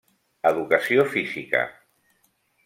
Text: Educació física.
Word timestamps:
Educació 0.51 1.03
física. 1.17 1.61